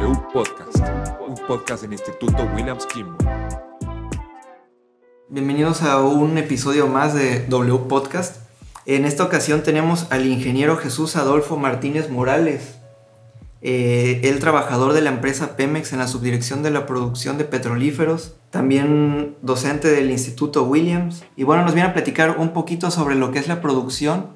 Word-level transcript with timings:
W 0.00 0.16
Podcast, 0.32 0.78
un 1.26 1.34
podcast 1.48 1.82
del 1.82 1.92
Instituto 1.92 2.48
Williams 2.54 2.86
Kimball. 2.86 3.16
Bienvenidos 5.28 5.82
a 5.82 6.00
un 6.00 6.38
episodio 6.38 6.86
más 6.86 7.14
de 7.14 7.44
W 7.48 7.88
Podcast. 7.88 8.36
En 8.86 9.04
esta 9.04 9.24
ocasión 9.24 9.64
tenemos 9.64 10.06
al 10.10 10.26
ingeniero 10.26 10.76
Jesús 10.76 11.16
Adolfo 11.16 11.56
Martínez 11.56 12.10
Morales, 12.10 12.76
eh, 13.60 14.20
el 14.22 14.38
trabajador 14.38 14.92
de 14.92 15.00
la 15.00 15.10
empresa 15.10 15.56
Pemex 15.56 15.92
en 15.92 15.98
la 15.98 16.06
subdirección 16.06 16.62
de 16.62 16.70
la 16.70 16.86
producción 16.86 17.36
de 17.36 17.44
petrolíferos, 17.44 18.36
también 18.50 19.36
docente 19.42 19.88
del 19.88 20.12
Instituto 20.12 20.62
Williams. 20.62 21.24
Y 21.34 21.42
bueno, 21.42 21.64
nos 21.64 21.74
viene 21.74 21.88
a 21.88 21.94
platicar 21.94 22.36
un 22.38 22.50
poquito 22.50 22.92
sobre 22.92 23.16
lo 23.16 23.32
que 23.32 23.40
es 23.40 23.48
la 23.48 23.60
producción 23.60 24.28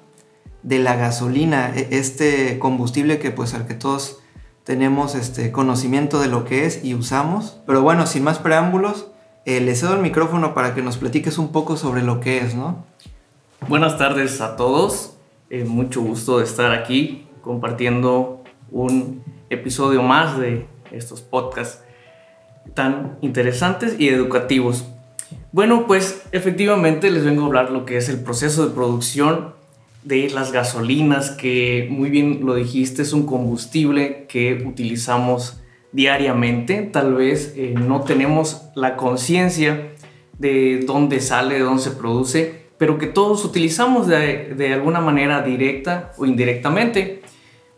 de 0.65 0.81
la 0.81 0.97
gasolina, 0.97 1.73
e- 1.77 1.89
este 1.93 2.59
combustible 2.59 3.21
que 3.21 3.31
pues 3.31 3.55
al 3.55 3.67
que 3.69 3.75
todos 3.75 4.19
tenemos 4.65 5.15
este 5.15 5.51
conocimiento 5.53 6.21
de 6.21 6.29
lo 6.29 6.45
que 6.45 6.67
es 6.67 6.85
y 6.85 6.95
usamos. 6.95 7.61
Pero 7.67 7.83
bueno, 7.83 8.07
sin 8.07 8.25
más 8.25 8.39
preámbulos, 8.39 9.09
eh, 9.45 9.61
le 9.61 9.75
cedo 9.75 9.95
el 9.95 10.01
micrófono 10.01 10.55
para 10.55 10.75
que 10.75 10.83
nos 10.83 10.97
platiques 10.97 11.39
un 11.39 11.51
poco 11.53 11.77
sobre 11.77 12.03
lo 12.03 12.21
que 12.21 12.39
es, 12.39 12.55
¿no? 12.55 12.85
Buenas 13.69 13.99
tardes 13.99 14.41
a 14.41 14.57
todos. 14.57 15.17
Eh, 15.51 15.65
mucho 15.65 16.01
gusto 16.01 16.39
de 16.39 16.45
estar 16.45 16.73
aquí 16.73 17.27
compartiendo 17.43 18.43
un 18.71 19.23
episodio 19.51 20.03
más 20.03 20.39
de 20.39 20.67
estos 20.93 21.21
podcasts 21.21 21.83
tan 22.75 23.19
interesantes 23.21 23.97
y 23.99 24.09
educativos. 24.09 24.87
Bueno, 25.51 25.87
pues 25.87 26.23
efectivamente 26.33 27.11
les 27.11 27.25
vengo 27.25 27.43
a 27.43 27.47
hablar 27.47 27.71
lo 27.71 27.85
que 27.85 27.97
es 27.97 28.09
el 28.09 28.23
proceso 28.23 28.67
de 28.67 28.75
producción 28.75 29.55
de 30.05 30.31
las 30.31 30.53
gasolinas, 30.53 31.31
que 31.31 31.87
muy 31.91 32.11
bien 32.11 32.41
lo 32.45 32.55
dijiste, 32.55 33.03
es 33.03 33.13
un 33.13 33.27
combustible 33.27 34.27
que 34.29 34.65
utilizamos 34.67 35.61
diariamente. 35.93 36.83
Tal 36.83 37.15
vez 37.15 37.55
eh, 37.57 37.75
no 37.77 38.03
tenemos 38.03 38.63
la 38.75 38.97
conciencia 38.97 39.93
de 40.39 40.81
dónde 40.87 41.21
sale, 41.21 41.55
de 41.55 41.61
dónde 41.61 41.83
se 41.83 41.91
produce, 41.93 42.63
pero 42.79 42.99
que 42.99 43.07
todos 43.07 43.45
utilizamos 43.45 44.09
de, 44.09 44.55
de 44.57 44.73
alguna 44.73 45.01
manera 45.01 45.43
directa 45.43 46.13
o 46.17 46.27
indirectamente. 46.27 47.23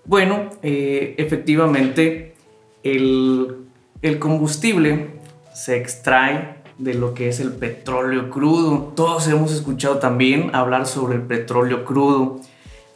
Bueno, 0.07 0.51
eh, 0.63 1.15
efectivamente, 1.19 2.35
el, 2.83 3.67
el 4.01 4.19
combustible 4.19 5.09
se 5.55 5.77
extrae 5.77 6.54
de 6.79 6.95
lo 6.95 7.15
que 7.15 7.29
es 7.29 7.41
el 7.41 7.53
petróleo 7.53 8.31
crudo. 8.31 8.93
Todos 8.97 9.29
hemos 9.29 9.53
escuchado 9.53 9.99
también 9.99 10.55
hablar 10.55 10.87
sobre 10.87 11.17
el 11.17 11.23
petróleo 11.23 11.85
crudo, 11.85 12.41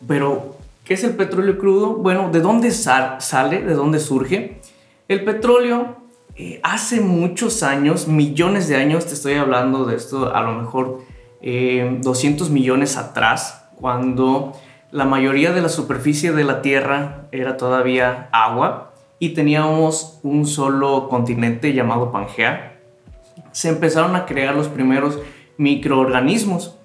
pero 0.07 0.57
¿qué 0.85 0.95
es 0.95 1.05
el 1.05 1.15
petróleo 1.15 1.59
crudo? 1.59 1.95
Bueno, 1.95 2.31
¿de 2.31 2.41
dónde 2.41 2.71
sal- 2.71 3.21
sale? 3.21 3.63
¿De 3.63 3.75
dónde 3.75 4.01
surge? 4.01 4.61
El 5.07 5.25
petróleo 5.25 5.97
eh, 6.37 6.61
hace 6.63 7.01
muchos 7.01 7.63
años, 7.63 8.09
millones 8.09 8.69
de 8.69 8.77
años, 8.77 9.07
te 9.07 9.15
estoy 9.15 9.35
hablando 9.35 9.85
de 9.85 9.97
esto 9.97 10.35
a 10.35 10.43
lo 10.43 10.53
mejor 10.53 11.01
eh, 11.41 11.99
200 12.03 12.51
millones 12.51 12.97
atrás, 12.97 13.65
cuando 13.77 14.53
la 14.91 15.05
mayoría 15.05 15.53
de 15.53 15.61
la 15.63 15.69
superficie 15.69 16.33
de 16.33 16.45
la 16.45 16.63
Tierra 16.63 17.29
era 17.33 17.57
todavía 17.57 18.29
agua 18.33 18.93
y 19.19 19.31
teníamos 19.31 20.19
un 20.23 20.47
solo 20.47 21.09
continente 21.09 21.73
llamado 21.75 22.11
Pangea, 22.13 22.78
se 23.53 23.69
empezaron 23.69 24.17
a 24.17 24.27
crear 24.27 24.55
los 24.55 24.69
primeros 24.69 25.19
microorganismos. 25.57 26.77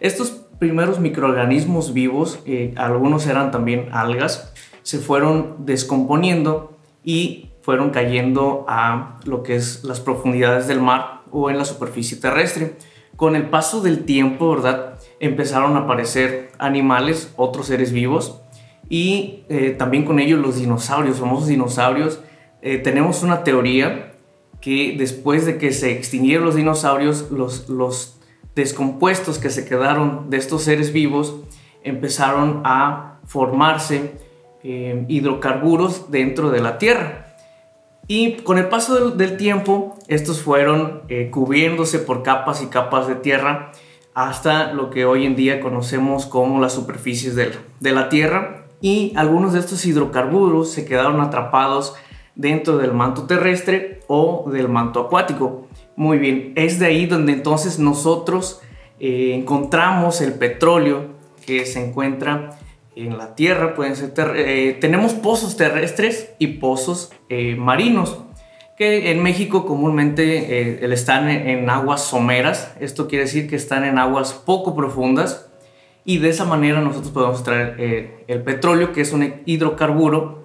Estos 0.00 0.30
primeros 0.58 0.98
microorganismos 1.00 1.92
vivos, 1.92 2.40
eh, 2.46 2.72
algunos 2.76 3.26
eran 3.26 3.50
también 3.50 3.88
algas, 3.92 4.52
se 4.82 4.98
fueron 4.98 5.66
descomponiendo 5.66 6.76
y 7.02 7.50
fueron 7.62 7.90
cayendo 7.90 8.64
a 8.68 9.20
lo 9.24 9.42
que 9.42 9.56
es 9.56 9.84
las 9.84 10.00
profundidades 10.00 10.66
del 10.66 10.80
mar 10.80 11.22
o 11.30 11.50
en 11.50 11.58
la 11.58 11.64
superficie 11.64 12.18
terrestre. 12.18 12.76
Con 13.16 13.36
el 13.36 13.48
paso 13.48 13.80
del 13.80 14.04
tiempo, 14.04 14.50
¿verdad? 14.50 14.98
Empezaron 15.20 15.76
a 15.76 15.80
aparecer 15.80 16.50
animales, 16.58 17.32
otros 17.36 17.66
seres 17.66 17.92
vivos 17.92 18.40
y 18.88 19.44
eh, 19.48 19.70
también 19.70 20.04
con 20.04 20.18
ellos 20.18 20.40
los 20.40 20.56
dinosaurios, 20.56 21.18
famosos 21.18 21.48
dinosaurios. 21.48 22.20
Eh, 22.60 22.78
tenemos 22.78 23.22
una 23.22 23.44
teoría 23.44 24.13
que 24.64 24.94
después 24.98 25.44
de 25.44 25.58
que 25.58 25.72
se 25.72 25.92
extinguieron 25.92 26.46
los 26.46 26.54
dinosaurios, 26.54 27.30
los, 27.30 27.68
los 27.68 28.18
descompuestos 28.54 29.38
que 29.38 29.50
se 29.50 29.66
quedaron 29.66 30.30
de 30.30 30.38
estos 30.38 30.62
seres 30.62 30.92
vivos 30.92 31.36
empezaron 31.82 32.62
a 32.64 33.18
formarse 33.26 34.12
eh, 34.62 35.04
hidrocarburos 35.08 36.10
dentro 36.10 36.50
de 36.50 36.60
la 36.62 36.78
Tierra. 36.78 37.36
Y 38.06 38.36
con 38.36 38.56
el 38.58 38.68
paso 38.68 39.10
del, 39.10 39.36
tiempo, 39.36 39.98
estos 40.08 40.40
fueron 40.40 41.02
eh, 41.08 41.30
cubriéndose 41.30 41.98
por 41.98 42.22
capas 42.22 42.62
y 42.62 42.66
capas 42.66 43.06
de 43.06 43.14
tierra 43.16 43.72
hasta 44.14 44.72
lo 44.72 44.90
que 44.90 45.04
hoy 45.04 45.26
en 45.26 45.36
día 45.36 45.60
conocemos 45.60 46.24
como 46.26 46.60
las 46.60 46.72
superficies 46.72 47.34
del- 47.34 47.58
de 47.80 47.92
la 47.92 48.08
Tierra. 48.08 48.66
Y 48.80 49.12
algunos 49.16 49.52
de 49.54 49.60
estos 49.60 49.84
hidrocarburos 49.86 50.70
se 50.70 50.84
quedaron 50.84 51.20
atrapados 51.20 51.94
dentro 52.34 52.78
del 52.78 52.92
manto 52.92 53.24
terrestre 53.24 54.00
o 54.06 54.50
del 54.50 54.68
manto 54.68 55.00
acuático. 55.00 55.68
Muy 55.96 56.18
bien, 56.18 56.52
es 56.56 56.78
de 56.78 56.86
ahí 56.86 57.06
donde 57.06 57.32
entonces 57.32 57.78
nosotros 57.78 58.60
eh, 59.00 59.34
encontramos 59.34 60.20
el 60.20 60.34
petróleo 60.34 61.14
que 61.46 61.66
se 61.66 61.84
encuentra 61.84 62.58
en 62.96 63.18
la 63.18 63.34
tierra, 63.34 63.74
pueden 63.74 63.96
ser 63.96 64.12
eh, 64.36 64.76
tenemos 64.80 65.14
pozos 65.14 65.56
terrestres 65.56 66.32
y 66.38 66.46
pozos 66.58 67.12
eh, 67.28 67.56
marinos, 67.56 68.20
que 68.76 69.10
en 69.10 69.22
México 69.22 69.66
comúnmente 69.66 70.84
están 70.92 71.28
en, 71.28 71.48
en 71.48 71.70
aguas 71.70 72.02
someras, 72.02 72.74
esto 72.80 73.08
quiere 73.08 73.24
decir 73.24 73.48
que 73.48 73.56
están 73.56 73.84
en 73.84 73.98
aguas 73.98 74.32
poco 74.32 74.74
profundas 74.74 75.48
y 76.04 76.18
de 76.18 76.28
esa 76.28 76.44
manera 76.44 76.80
nosotros 76.80 77.12
podemos 77.12 77.36
extraer 77.36 77.76
eh, 77.78 78.24
el 78.28 78.42
petróleo, 78.42 78.92
que 78.92 79.00
es 79.00 79.12
un 79.12 79.42
hidrocarburo, 79.46 80.43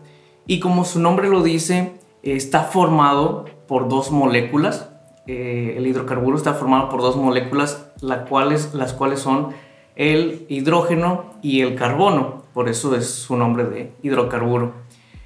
y 0.50 0.60
como 0.60 0.84
su 0.84 1.00
nombre 1.00 1.30
lo 1.30 1.44
dice, 1.44 1.92
está 2.24 2.64
formado 2.64 3.46
por 3.68 3.88
dos 3.88 4.10
moléculas. 4.10 4.90
Eh, 5.28 5.76
el 5.78 5.86
hidrocarburo 5.86 6.36
está 6.38 6.56
formado 6.56 6.90
por 6.90 7.02
dos 7.02 7.18
moléculas, 7.18 7.86
las 8.02 8.94
cuales 8.94 9.20
son 9.20 9.50
el 9.96 10.48
hidrógeno 10.50 11.26
y 11.44 11.62
el 11.62 11.76
carbono. 11.76 12.46
Por 12.52 12.68
eso 12.68 12.96
es 12.96 13.08
su 13.12 13.38
nombre 13.38 13.66
de 13.66 13.94
hidrocarburo. 14.02 14.74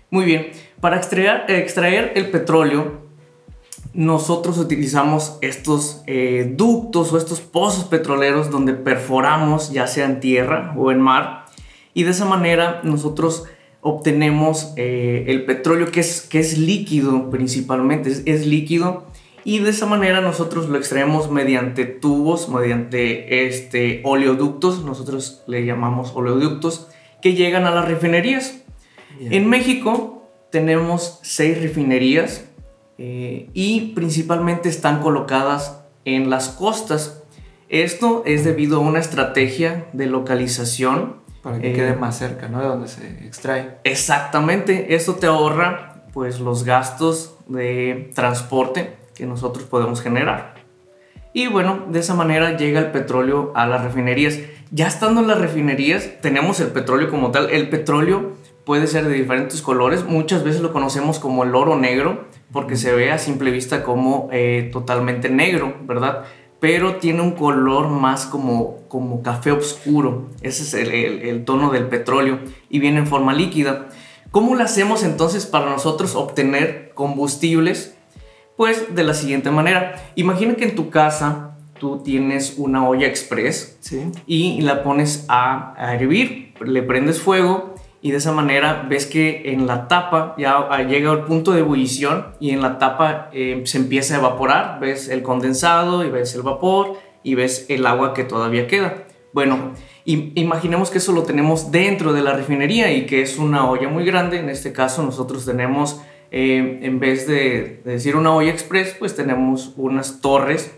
Muy 0.09 0.25
bien, 0.25 0.51
para 0.81 0.97
extraer, 0.97 1.49
extraer 1.49 2.11
el 2.17 2.29
petróleo, 2.29 3.03
nosotros 3.93 4.57
utilizamos 4.57 5.37
estos 5.39 6.03
eh, 6.05 6.51
ductos 6.53 7.13
o 7.13 7.17
estos 7.17 7.39
pozos 7.39 7.85
petroleros 7.85 8.51
donde 8.51 8.73
perforamos 8.73 9.71
ya 9.71 9.87
sea 9.87 10.03
en 10.03 10.19
tierra 10.19 10.73
o 10.77 10.91
en 10.91 10.99
mar 10.99 11.45
y 11.93 12.03
de 12.03 12.11
esa 12.11 12.25
manera 12.25 12.81
nosotros 12.83 13.45
obtenemos 13.83 14.73
eh, 14.75 15.25
el 15.27 15.45
petróleo 15.45 15.91
que 15.91 15.99
es, 15.99 16.21
que 16.21 16.39
es 16.39 16.57
líquido 16.57 17.29
principalmente, 17.29 18.09
es, 18.09 18.23
es 18.25 18.47
líquido 18.47 19.05
y 19.45 19.59
de 19.59 19.69
esa 19.71 19.85
manera 19.85 20.21
nosotros 20.21 20.69
lo 20.69 20.77
extraemos 20.77 21.29
mediante 21.29 21.85
tubos, 21.85 22.47
mediante 22.47 23.45
este, 23.45 24.01
oleoductos, 24.05 24.85
nosotros 24.85 25.43
le 25.47 25.65
llamamos 25.65 26.13
oleoductos, 26.15 26.87
que 27.21 27.33
llegan 27.33 27.65
a 27.65 27.71
las 27.71 27.87
refinerías. 27.87 28.63
En 29.19 29.47
México 29.47 30.29
tenemos 30.49 31.19
seis 31.23 31.61
refinerías 31.61 32.45
eh, 32.97 33.49
y 33.53 33.93
principalmente 33.93 34.69
están 34.69 35.01
colocadas 35.01 35.83
en 36.05 36.29
las 36.29 36.49
costas. 36.49 37.23
Esto 37.69 38.23
es 38.25 38.45
debido 38.45 38.77
a 38.77 38.81
una 38.81 38.99
estrategia 38.99 39.87
de 39.93 40.05
localización. 40.05 41.17
Para 41.43 41.59
que 41.59 41.71
Eh, 41.71 41.73
quede 41.73 41.95
más 41.95 42.17
cerca, 42.17 42.47
¿no? 42.47 42.61
De 42.61 42.67
donde 42.67 42.87
se 42.87 43.05
extrae. 43.25 43.77
Exactamente, 43.83 44.95
esto 44.95 45.15
te 45.15 45.27
ahorra 45.27 46.05
pues 46.13 46.39
los 46.39 46.63
gastos 46.63 47.37
de 47.47 48.11
transporte 48.15 48.95
que 49.13 49.25
nosotros 49.25 49.65
podemos 49.65 50.01
generar. 50.01 50.55
Y 51.33 51.47
bueno, 51.47 51.85
de 51.89 51.99
esa 51.99 52.13
manera 52.13 52.55
llega 52.57 52.79
el 52.79 52.91
petróleo 52.91 53.51
a 53.55 53.65
las 53.65 53.83
refinerías. 53.83 54.39
Ya 54.71 54.87
estando 54.87 55.21
en 55.21 55.27
las 55.27 55.39
refinerías, 55.39 56.21
tenemos 56.21 56.59
el 56.59 56.67
petróleo 56.67 57.09
como 57.09 57.31
tal. 57.31 57.49
El 57.49 57.69
petróleo 57.69 58.33
puede 58.65 58.85
ser 58.85 59.05
de 59.05 59.13
diferentes 59.13 59.61
colores. 59.63 60.05
Muchas 60.05 60.43
veces 60.43 60.61
lo 60.61 60.71
conocemos 60.71 61.17
como 61.17 61.43
el 61.43 61.55
oro 61.55 61.75
negro, 61.75 62.25
porque 62.51 62.75
se 62.75 62.93
ve 62.93 63.11
a 63.11 63.17
simple 63.17 63.49
vista 63.49 63.83
como 63.83 64.29
eh, 64.31 64.69
totalmente 64.71 65.29
negro, 65.29 65.75
¿verdad? 65.85 66.25
Pero 66.63 66.95
tiene 66.95 67.19
un 67.21 67.31
color 67.31 67.89
más 67.89 68.25
como, 68.25 68.77
como 68.87 69.21
café 69.21 69.51
oscuro. 69.51 70.29
Ese 70.41 70.63
es 70.63 70.73
el, 70.73 70.93
el- 70.93 71.21
el 71.23 71.43
tono 71.43 71.71
del 71.71 71.87
petróleo 71.87 72.39
y 72.69 72.79
viene 72.79 72.99
en 72.99 73.07
forma 73.07 73.33
líquida. 73.33 73.89
¿Cómo 74.31 74.55
lo 74.55 74.63
hacemos 74.63 75.03
entonces 75.03 75.45
para 75.45 75.69
nosotros 75.69 76.15
obtener 76.15 76.93
combustibles? 76.95 77.97
Pues 78.55 78.95
de 78.95 79.03
la 79.03 79.13
siguiente 79.13 79.51
manera. 79.51 79.95
Imagina 80.15 80.55
que 80.55 80.63
en 80.63 80.75
tu 80.75 80.89
casa 80.89 81.57
tú 81.81 82.01
tienes 82.01 82.53
una 82.55 82.87
olla 82.87 83.07
express 83.07 83.75
Sí. 83.81 84.03
y 84.25 84.61
la 84.61 84.83
pones 84.83 85.25
a, 85.27 85.73
a 85.77 85.95
hervir, 85.95 86.53
le 86.65 86.81
prendes 86.81 87.19
fuego 87.19 87.75
y 88.03 88.11
de 88.11 88.17
esa 88.17 88.33
manera 88.33 88.85
ves 88.89 89.05
que 89.05 89.53
en 89.53 89.65
la 89.65 89.87
tapa 89.87 90.35
ya 90.37 90.67
llega 90.85 91.09
al 91.09 91.23
punto 91.23 91.53
de 91.53 91.61
ebullición 91.61 92.35
y 92.37 92.49
en 92.49 92.61
la 92.61 92.77
tapa 92.77 93.29
eh, 93.31 93.61
se 93.63 93.77
empieza 93.77 94.15
a 94.15 94.17
evaporar, 94.19 94.81
ves 94.81 95.07
el 95.07 95.23
condensado 95.23 96.03
y 96.03 96.09
ves 96.09 96.35
el 96.35 96.41
vapor 96.41 96.97
y 97.23 97.35
ves 97.35 97.65
el 97.69 97.85
agua 97.85 98.13
que 98.13 98.25
todavía 98.25 98.67
queda. 98.67 99.05
Bueno, 99.31 99.71
imaginemos 100.03 100.91
que 100.91 100.97
eso 100.97 101.13
lo 101.13 101.23
tenemos 101.23 101.71
dentro 101.71 102.11
de 102.11 102.23
la 102.23 102.33
refinería 102.33 102.91
y 102.91 103.05
que 103.05 103.21
es 103.21 103.37
una 103.37 103.69
olla 103.69 103.87
muy 103.87 104.03
grande. 104.03 104.37
En 104.37 104.49
este 104.49 104.73
caso 104.73 105.01
nosotros 105.01 105.45
tenemos, 105.45 106.01
eh, 106.29 106.79
en 106.81 106.99
vez 106.99 107.25
de, 107.25 107.81
decir 107.85 108.17
una 108.17 108.35
olla 108.35 108.51
express, 108.51 108.97
pues 108.99 109.15
tenemos 109.15 109.75
unas 109.77 110.19
torres. 110.19 110.77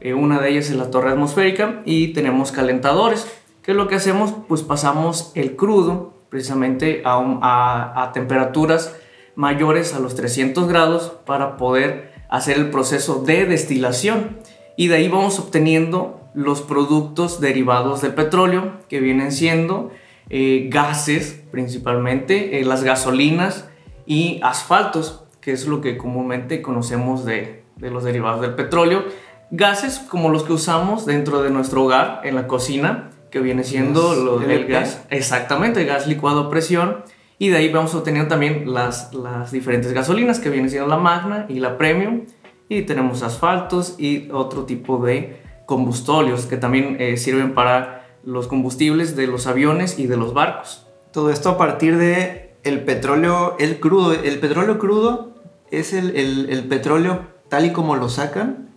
Eh, 0.00 0.12
una 0.12 0.40
de 0.40 0.50
ellas 0.50 0.68
es 0.68 0.76
la 0.76 0.90
torre 0.90 1.12
atmosférica 1.12 1.80
y 1.86 2.08
tenemos 2.08 2.52
calentadores. 2.52 3.26
¿Qué 3.62 3.70
es 3.70 3.76
lo 3.78 3.88
que 3.88 3.94
hacemos? 3.94 4.34
Pues 4.46 4.60
pasamos 4.60 5.32
el 5.34 5.56
crudo 5.56 6.15
precisamente 6.36 7.00
a, 7.06 8.10
temperaturas 8.12 8.94
mayores 9.36 9.94
a 9.94 10.00
los 10.00 10.14
300 10.16 10.68
grados 10.68 11.16
para 11.24 11.56
poder 11.56 12.12
hacer 12.28 12.58
el 12.58 12.68
proceso 12.68 13.22
de 13.24 13.46
destilación 13.46 14.36
y 14.76 14.88
de 14.88 14.96
ahí 14.96 15.08
vamos 15.08 15.38
obteniendo 15.38 16.20
los 16.34 16.60
productos 16.60 17.40
derivados 17.40 18.02
del 18.02 18.12
petróleo 18.12 18.72
que 18.90 19.00
vienen 19.00 19.32
siendo 19.32 19.90
eh, 20.28 20.68
gases 20.70 21.42
principalmente, 21.50 22.60
eh, 22.60 22.64
las 22.66 22.84
gasolinas 22.84 23.70
y 24.04 24.38
asfaltos, 24.42 25.24
que 25.40 25.52
es 25.52 25.66
lo 25.66 25.80
que 25.80 25.96
comúnmente 25.96 26.60
conocemos 26.60 27.24
de, 27.24 27.64
de 27.76 27.90
los 27.90 28.04
derivados 28.04 28.42
del 28.42 28.54
petróleo. 28.54 29.04
Gases 29.50 30.00
como 30.00 30.28
los 30.28 30.42
que 30.42 30.52
usamos 30.52 31.06
dentro 31.06 31.42
de 31.42 31.48
nuestro 31.48 31.84
hogar, 31.84 32.20
en 32.24 32.34
la 32.34 32.46
cocina, 32.46 33.08
que 33.36 33.42
viene 33.42 33.64
siendo 33.64 34.14
lo, 34.14 34.40
el 34.40 34.64
gas, 34.64 35.04
exactamente, 35.10 35.84
gas 35.84 36.06
licuado 36.06 36.44
a 36.44 36.50
presión. 36.50 37.04
Y 37.38 37.50
de 37.50 37.58
ahí 37.58 37.70
vamos 37.70 37.94
obteniendo 37.94 38.30
también 38.30 38.72
las, 38.72 39.12
las 39.12 39.52
diferentes 39.52 39.92
gasolinas, 39.92 40.40
que 40.40 40.48
vienen 40.48 40.70
siendo 40.70 40.88
la 40.88 40.96
Magna 40.96 41.44
y 41.50 41.60
la 41.60 41.76
Premium 41.76 42.22
y 42.70 42.82
tenemos 42.82 43.22
asfaltos 43.22 43.96
y 43.98 44.30
otro 44.30 44.64
tipo 44.64 45.04
de 45.04 45.40
combustóleos 45.66 46.46
que 46.46 46.56
también 46.56 46.96
eh, 46.98 47.18
sirven 47.18 47.54
para 47.54 48.06
los 48.24 48.48
combustibles 48.48 49.16
de 49.16 49.26
los 49.26 49.46
aviones 49.46 49.98
y 49.98 50.06
de 50.06 50.16
los 50.16 50.32
barcos. 50.32 50.86
Todo 51.12 51.30
esto 51.30 51.50
a 51.50 51.58
partir 51.58 51.98
de 51.98 52.56
el 52.64 52.84
petróleo, 52.84 53.56
el 53.58 53.80
crudo. 53.80 54.12
El 54.12 54.38
petróleo 54.38 54.78
crudo 54.78 55.34
es 55.70 55.92
el, 55.92 56.16
el, 56.16 56.64
petróleo 56.64 57.26
tal 57.50 57.66
y 57.66 57.72
como 57.72 57.96
lo 57.96 58.08
sacan. 58.08 58.70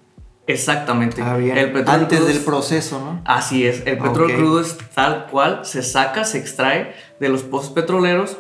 Exactamente. 0.50 1.22
Ah, 1.22 1.38
El 1.38 1.88
Antes 1.88 2.26
del 2.26 2.40
proceso, 2.40 3.00
¿no? 3.00 3.22
Así 3.24 3.68
es. 3.68 3.84
El 3.86 4.00
petróleo 4.00 4.36
crudo 4.36 4.62
es 4.62 4.76
tal 4.96 5.28
cual, 5.28 5.64
se 5.64 5.84
saca, 5.84 6.26
se 6.26 6.40
extrae 6.40 6.94
de 7.20 7.30
los 7.30 7.44
pozos 7.44 7.70
petroleros 7.70 8.40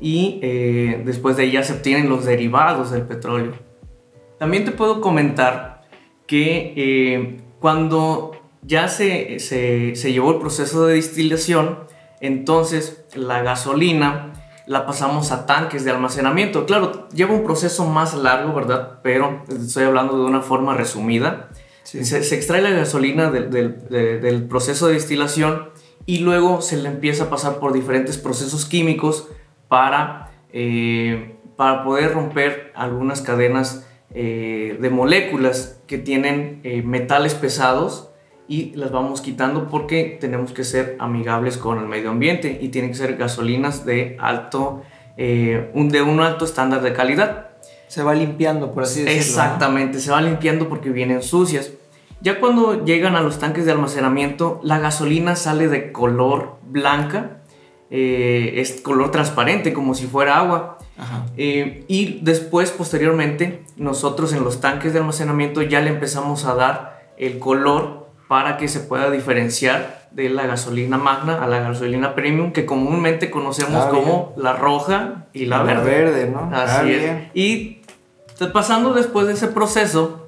y 0.00 0.40
eh, 0.42 1.02
después 1.04 1.36
de 1.36 1.44
ahí 1.44 1.52
ya 1.52 1.62
se 1.62 1.74
obtienen 1.74 2.08
los 2.08 2.24
derivados 2.24 2.90
del 2.90 3.02
petróleo. 3.02 3.52
También 4.36 4.64
te 4.64 4.72
puedo 4.72 5.00
comentar 5.00 5.84
que 6.26 6.74
eh, 6.76 7.40
cuando 7.60 8.32
ya 8.62 8.88
se, 8.88 9.38
se, 9.38 9.94
se, 9.94 10.12
llevó 10.12 10.32
el 10.32 10.38
proceso 10.38 10.86
de 10.86 10.96
destilación, 10.96 11.78
entonces 12.20 13.04
la 13.14 13.42
gasolina 13.42 14.32
la 14.66 14.86
pasamos 14.86 15.30
a 15.32 15.46
tanques 15.46 15.84
de 15.84 15.90
almacenamiento. 15.90 16.66
Claro, 16.66 17.08
lleva 17.10 17.34
un 17.34 17.44
proceso 17.44 17.84
más 17.86 18.14
largo, 18.14 18.54
¿verdad? 18.54 19.00
Pero 19.02 19.42
estoy 19.48 19.84
hablando 19.84 20.18
de 20.18 20.24
una 20.24 20.40
forma 20.40 20.74
resumida. 20.74 21.50
Se, 21.82 22.04
se, 22.04 22.34
extrae 22.34 22.62
la 22.62 22.70
gasolina 22.70 23.30
del, 23.30 23.50
del, 23.50 23.88
del, 23.88 24.44
proceso 24.44 24.86
de 24.86 24.94
destilación 24.94 25.68
y 26.06 26.18
luego 26.18 26.62
se 26.62 26.78
le 26.78 26.88
empieza 26.88 27.24
a 27.24 27.30
pasar 27.30 27.58
por 27.58 27.74
diferentes 27.74 28.16
procesos 28.16 28.64
químicos 28.64 29.28
para, 29.68 30.32
eh, 30.52 31.36
para 31.56 31.84
poder 31.84 32.14
romper 32.14 32.72
algunas 32.74 33.20
cadenas 33.20 33.86
eh, 34.14 34.78
de 34.80 34.90
moléculas 34.90 35.80
que 35.86 35.98
tienen 35.98 36.60
eh, 36.64 36.82
metales 36.82 37.34
pesados 37.34 38.10
y 38.48 38.74
las 38.74 38.92
vamos 38.92 39.20
quitando 39.20 39.68
porque 39.68 40.18
tenemos 40.20 40.52
que 40.52 40.64
ser 40.64 40.96
amigables 40.98 41.56
con 41.56 41.78
el 41.78 41.86
medio 41.86 42.10
ambiente 42.10 42.58
y 42.60 42.68
tienen 42.68 42.90
que 42.90 42.96
ser 42.96 43.16
gasolinas 43.16 43.86
de 43.86 44.16
alto, 44.20 44.82
eh, 45.16 45.70
un, 45.74 45.88
de 45.88 46.02
un 46.02 46.20
alto 46.20 46.44
estándar 46.44 46.82
de 46.82 46.92
calidad. 46.92 47.50
Se 47.88 48.02
va 48.02 48.14
limpiando, 48.14 48.72
por 48.72 48.82
así 48.82 49.02
decirlo. 49.02 49.20
Exactamente, 49.20 50.00
se 50.00 50.10
va 50.10 50.20
limpiando 50.20 50.68
porque 50.68 50.90
vienen 50.90 51.22
sucias. 51.22 51.72
Ya 52.20 52.40
cuando 52.40 52.84
llegan 52.84 53.16
a 53.16 53.20
los 53.20 53.38
tanques 53.38 53.66
de 53.66 53.72
almacenamiento, 53.72 54.60
la 54.62 54.78
gasolina 54.78 55.36
sale 55.36 55.68
de 55.68 55.92
color 55.92 56.56
blanca, 56.62 57.42
es 57.90 58.80
color 58.80 59.10
transparente, 59.10 59.72
como 59.72 59.94
si 59.94 60.06
fuera 60.06 60.38
agua. 60.38 60.78
Eh, 61.36 61.84
y 61.88 62.20
después, 62.22 62.70
posteriormente, 62.70 63.62
nosotros 63.76 64.32
en 64.32 64.44
los 64.44 64.60
tanques 64.60 64.92
de 64.92 65.00
almacenamiento 65.00 65.62
ya 65.62 65.80
le 65.80 65.90
empezamos 65.90 66.44
a 66.44 66.54
dar 66.54 67.12
el 67.18 67.38
color 67.38 68.03
para 68.28 68.56
que 68.56 68.68
se 68.68 68.80
pueda 68.80 69.10
diferenciar 69.10 70.08
de 70.10 70.28
la 70.28 70.46
gasolina 70.46 70.96
magna 70.96 71.42
a 71.42 71.48
la 71.48 71.60
gasolina 71.60 72.14
premium 72.14 72.52
que 72.52 72.66
comúnmente 72.66 73.30
conocemos 73.30 73.84
ah, 73.86 73.90
como 73.90 74.32
la 74.36 74.52
roja 74.52 75.26
y 75.32 75.46
la, 75.46 75.62
verde. 75.62 75.84
verde, 75.84 76.30
¿no? 76.30 76.50
Así 76.54 76.92
ah, 76.92 77.26
es. 77.26 77.30
Y 77.34 77.82
pasando 78.52 78.92
después 78.94 79.26
de 79.26 79.34
ese 79.34 79.48
proceso, 79.48 80.26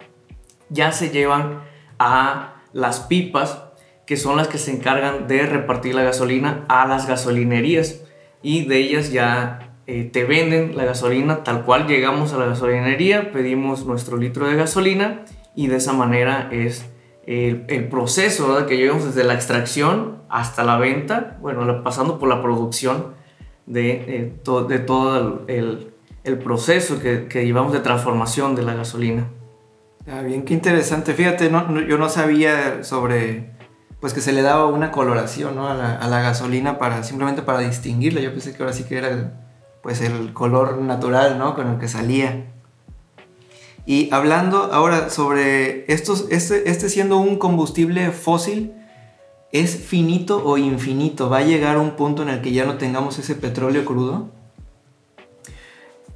ya 0.69 0.93
se 0.93 1.11
llevan 1.11 1.61
a 1.99 2.55
las 2.73 3.01
pipas 3.01 3.63
que 4.07 4.17
son 4.17 4.37
las 4.37 4.49
que 4.49 4.59
se 4.59 4.73
encargan 4.73 5.27
de 5.27 5.47
repartir 5.47 5.95
la 5.95 6.03
gasolina 6.03 6.65
a 6.69 6.87
las 6.87 7.07
gasolinerías 7.07 8.03
y 8.43 8.65
de 8.67 8.79
ellas 8.79 9.11
ya 9.11 9.73
eh, 9.87 10.05
te 10.05 10.25
venden 10.25 10.77
la 10.77 10.85
gasolina 10.85 11.43
tal 11.43 11.65
cual 11.65 11.87
llegamos 11.87 12.33
a 12.33 12.39
la 12.39 12.47
gasolinería, 12.47 13.33
pedimos 13.33 13.85
nuestro 13.85 14.17
litro 14.17 14.47
de 14.47 14.57
gasolina 14.57 15.25
y 15.55 15.69
de 15.69 15.77
esa 15.77 15.93
manera 15.93 16.49
es 16.53 16.87
el, 17.27 17.65
el 17.69 17.89
proceso 17.89 18.67
que 18.67 18.77
llevamos 18.77 19.05
desde 19.05 19.25
la 19.25 19.35
extracción 19.35 20.23
hasta 20.29 20.65
la 20.65 20.79
venta, 20.79 21.37
bueno, 21.41 21.83
pasando 21.83 22.19
por 22.19 22.29
la 22.29 22.41
producción 22.41 23.15
de, 23.67 23.91
eh, 23.91 24.33
de 24.69 24.79
todo 24.79 25.45
el, 25.49 25.93
el, 26.25 26.39
proceso 26.39 27.01
que, 27.01 27.27
que, 27.27 27.45
llevamos 27.45 27.73
de 27.73 27.81
transformación 27.81 28.55
de 28.55 28.63
la 28.63 28.75
gasolina. 28.75 29.27
Ah, 30.09 30.23
bien, 30.23 30.45
qué 30.45 30.55
interesante. 30.55 31.15
Fíjate, 31.15 31.51
no, 31.51 31.81
yo 31.81 31.99
no 31.99 32.09
sabía 32.09 32.85
sobre 32.85 33.51
pues 34.01 34.13
que 34.13 34.21
se 34.21 34.33
le 34.33 34.43
daba 34.43 34.67
una 34.67 34.93
coloración 34.93 35.57
¿no? 35.57 35.69
a, 35.69 35.75
la, 35.75 35.97
a, 35.97 36.07
la, 36.07 36.21
gasolina 36.21 36.79
para 36.79 37.03
simplemente 37.03 37.43
para 37.43 37.61
distinguirla. 37.61 38.21
Yo 38.21 38.31
pensé 38.31 38.55
que 38.55 38.63
ahora 38.63 38.73
sí 38.73 38.85
que 38.85 38.99
era 38.99 39.33
pues 39.83 40.01
el 40.01 40.33
color 40.33 40.79
natural, 40.79 41.39
¿no? 41.39 41.55
Con 41.55 41.69
el 41.69 41.79
que 41.79 41.89
salía. 41.89 42.53
Y 43.87 44.13
hablando 44.13 44.73
ahora 44.73 45.11
sobre 45.11 45.91
estos, 45.91 46.27
este, 46.31 46.69
este 46.69 46.89
siendo 46.89 47.19
un 47.19 47.37
combustible 47.37 48.11
fósil, 48.11 48.73
¿es 49.53 49.77
finito 49.77 50.45
o 50.45 50.59
infinito? 50.59 51.31
¿Va 51.31 51.39
a 51.39 51.43
llegar 51.43 51.79
un 51.79 51.93
punto 51.93 52.25
en 52.25 52.31
el 52.31 52.43
que 52.43 52.53
ya 52.53 52.67
no 52.67 52.79
tengamos 52.79 53.21
ese 53.21 53.37
petróleo 53.37 53.85
crudo? 53.85 54.29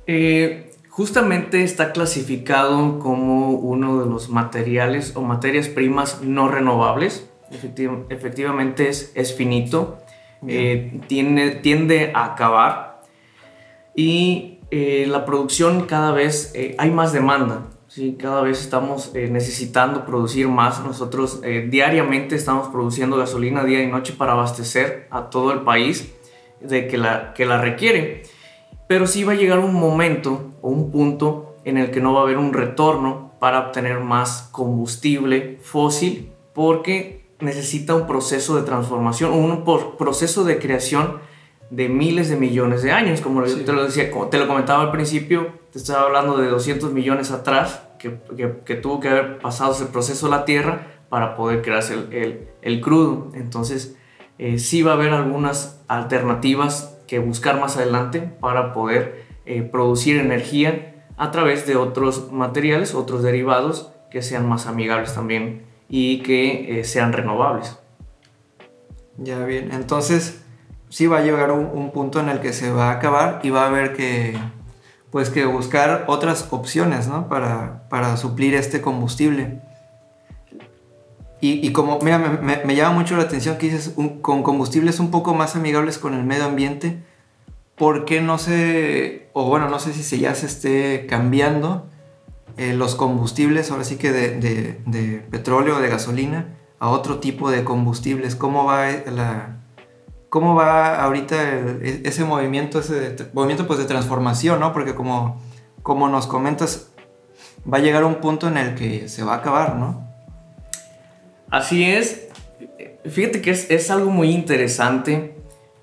Eh, 0.08 0.72
justamente 0.88 1.62
está 1.62 1.92
clasificado 1.92 2.98
como 2.98 3.50
uno 3.50 4.00
de 4.00 4.10
los 4.10 4.28
materiales 4.28 5.14
o 5.14 5.22
materias 5.22 5.68
primas 5.68 6.22
no 6.22 6.48
renovables. 6.48 7.30
efectivamente 8.08 8.88
es, 8.88 9.12
es 9.14 9.32
finito. 9.32 9.98
Eh, 10.48 11.00
tiene, 11.06 11.50
tiende 11.50 12.12
a 12.14 12.24
acabar 12.24 13.02
y 13.94 14.50
eh, 14.70 15.06
la 15.08 15.24
producción 15.24 15.86
cada 15.86 16.12
vez 16.12 16.52
eh, 16.54 16.74
hay 16.78 16.90
más 16.90 17.12
demanda. 17.12 17.66
¿sí? 17.88 18.16
Cada 18.18 18.40
vez 18.42 18.60
estamos 18.60 19.10
eh, 19.14 19.28
necesitando 19.30 20.04
producir 20.06 20.48
más. 20.48 20.84
Nosotros 20.84 21.40
diariamente 21.68 22.36
estamos 22.36 22.68
produciendo 22.68 23.16
gasolina 23.16 23.64
día 23.64 23.82
y 23.82 23.88
noche 23.88 24.14
para 24.16 24.32
abastecer 24.32 25.08
a 25.10 25.30
todo 25.30 25.52
el 25.52 25.60
país 25.60 26.12
de 26.60 26.86
que 26.86 26.98
la, 26.98 27.34
que 27.34 27.46
la 27.46 27.60
requiere. 27.60 28.22
Pero 28.86 29.06
sí 29.06 29.24
va 29.24 29.32
a 29.32 29.36
llegar 29.36 29.58
un 29.58 29.74
momento 29.74 30.52
o 30.62 30.68
un 30.68 30.90
punto 30.90 31.56
en 31.64 31.78
el 31.78 31.90
que 31.90 32.00
no 32.00 32.12
va 32.12 32.20
a 32.20 32.22
haber 32.22 32.38
un 32.38 32.52
retorno 32.52 33.32
para 33.38 33.60
obtener 33.60 34.00
más 34.00 34.48
combustible 34.52 35.58
fósil 35.62 36.32
porque 36.52 37.20
necesita 37.40 37.94
un 37.94 38.06
proceso 38.06 38.56
de 38.56 38.62
transformación, 38.62 39.32
un 39.32 39.64
proceso 39.96 40.44
de 40.44 40.58
creación 40.58 41.20
de 41.70 41.88
miles 41.88 42.28
de 42.28 42.36
millones 42.36 42.82
de 42.82 42.92
años, 42.92 43.20
como 43.20 43.42
te 43.42 43.72
lo 43.72 43.84
decía, 43.84 44.10
como 44.10 44.28
te 44.28 44.38
lo 44.38 44.48
comentaba 44.48 44.82
al 44.82 44.90
principio, 44.90 45.52
te 45.72 45.78
estaba 45.78 46.02
hablando 46.02 46.36
de 46.36 46.48
200 46.48 46.92
millones 46.92 47.30
atrás, 47.30 47.82
que, 47.98 48.18
que, 48.64 48.74
tuvo 48.74 48.98
que 48.98 49.08
haber 49.08 49.38
pasado 49.38 49.72
ese 49.72 49.86
proceso 49.86 50.28
la 50.28 50.44
Tierra 50.44 50.86
para 51.08 51.36
poder 51.36 51.62
crearse 51.62 51.94
el, 51.94 52.12
el, 52.12 52.48
el 52.62 52.80
crudo. 52.80 53.30
Entonces, 53.34 53.96
eh, 54.38 54.58
sí 54.58 54.82
va 54.82 54.92
a 54.92 54.94
haber 54.94 55.12
algunas 55.12 55.82
alternativas 55.86 56.98
que 57.06 57.18
buscar 57.18 57.60
más 57.60 57.76
adelante 57.76 58.20
para 58.20 58.72
poder 58.72 59.26
eh, 59.44 59.62
producir 59.62 60.16
energía 60.16 61.04
a 61.18 61.30
través 61.30 61.66
de 61.66 61.76
otros 61.76 62.32
materiales, 62.32 62.94
otros 62.94 63.22
derivados 63.22 63.92
que 64.10 64.22
sean 64.22 64.48
más 64.48 64.66
amigables 64.66 65.14
también 65.14 65.66
y 65.88 66.22
que 66.22 66.80
eh, 66.80 66.84
sean 66.84 67.12
renovables. 67.12 67.78
Ya 69.18 69.44
bien, 69.44 69.72
entonces 69.72 70.42
sí 70.90 71.06
va 71.06 71.18
a 71.18 71.23
llegar 71.23 71.50
un, 71.52 71.64
un 71.73 71.90
punto 71.92 72.20
en 72.20 72.28
el 72.28 72.40
que 72.40 72.52
se 72.52 72.70
va 72.70 72.90
a 72.90 72.92
acabar 72.97 73.40
y 73.42 73.49
va 73.49 73.62
a 73.62 73.68
haber 73.68 73.94
que, 73.94 74.37
pues 75.11 75.30
que 75.30 75.47
buscar 75.47 76.04
otras 76.09 76.49
opciones, 76.50 77.09
¿no? 77.09 77.28
Para, 77.28 77.88
para 77.88 78.18
suplir 78.18 78.54
este 78.54 78.82
combustible. 78.82 79.61
Y, 81.42 81.73
como, 81.73 81.99
mira, 82.00 82.18
me, 82.18 82.76
llama 82.76 82.99
mucho 82.99 83.16
la 83.16 83.23
atención 83.23 83.56
que 83.56 83.70
dices, 83.70 83.94
con 84.20 84.42
combustibles 84.42 85.00
un 85.00 85.11
poco 85.11 85.32
más 85.32 85.56
amigables 85.56 85.97
con 85.97 86.12
el 86.12 86.23
medio 86.23 86.44
ambiente, 86.44 87.02
¿por 87.76 88.04
qué 88.04 88.20
no 88.20 88.37
se, 88.37 89.30
o 89.32 89.47
bueno, 89.47 89.70
no 89.70 89.78
sé 89.78 89.94
si 89.94 90.02
se 90.02 90.18
ya 90.18 90.35
se 90.35 90.44
esté 90.44 91.06
cambiando 91.06 91.87
eh, 92.59 92.75
los 92.75 92.94
combustibles, 92.94 93.70
ahora 93.70 93.85
sí 93.85 93.97
que 93.97 94.12
de, 94.12 94.38
de- 94.38 94.80
de 94.85 95.20
petróleo 95.30 95.78
o 95.78 95.80
de 95.80 95.88
gasolina, 95.88 96.49
a 96.78 96.90
otro 96.90 97.20
tipo 97.20 97.50
de 97.50 97.64
combustibles? 97.64 98.37
¿Cómo 98.37 98.66
va 98.66 98.90
eh, 98.90 99.04
la... 99.11 99.56
¿Cómo 100.30 100.54
va 100.54 101.02
ahorita 101.02 101.37
e- 101.82 102.02
ese 102.04 102.25
movimiento, 102.25 102.78
ese 102.78 103.16
movimiento 103.34 103.66
pues 103.66 103.78
de 103.78 103.84
transformación, 103.84 104.60
¿no? 104.60 104.72
Porque 104.72 104.94
como, 104.94 105.40
como 105.82 106.08
nos 106.08 106.26
comentas, 106.26 106.92
va 107.70 107.78
a 107.78 107.80
llegar 107.80 108.04
un 108.04 108.16
punto 108.16 108.49
en 108.49 108.56
el 108.56 108.75
que 108.75 109.08
se 109.08 109.22
va 109.25 109.34
a 109.34 109.37
acabar, 109.38 109.76
¿no? 109.76 110.08
Así 111.50 111.84
es. 111.84 112.28
Fíjate 113.08 113.42
que 113.42 113.50
es, 113.50 113.70
es 113.70 113.90
algo 113.90 114.10
muy 114.10 114.30
interesante 114.30 115.34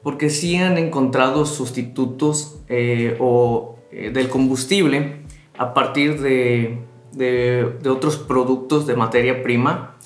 porque 0.03 0.29
sí 0.29 0.55
han 0.57 0.77
encontrado 0.77 1.45
sustitutos 1.45 2.59
eh, 2.69 3.17
o, 3.19 3.77
eh, 3.91 4.11
del 4.11 4.29
combustible 4.29 5.23
a 5.57 5.73
partir 5.73 6.21
de, 6.21 6.79
de- 7.11 7.75
otros 7.89 8.15
productos 8.17 8.87
de 8.87 8.95
materia 8.95 9.43
prima. 9.43 9.97